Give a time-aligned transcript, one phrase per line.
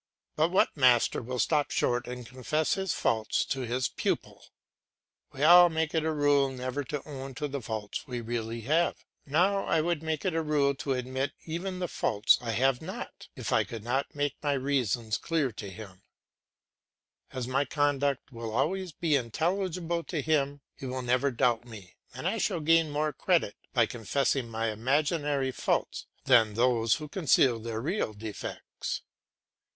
[0.35, 4.47] But what master will stop short and confess his faults to his pupil?
[5.31, 9.05] We all make it a rule never to own to the faults we really have.
[9.27, 13.27] Now I would make it a rule to admit even the faults I have not,
[13.35, 16.01] if I could not make my reasons clear to him;
[17.31, 22.27] as my conduct will always be intelligible to him, he will never doubt me and
[22.27, 27.79] I shall gain more credit by confessing my imaginary faults than those who conceal their
[27.79, 29.03] real defects.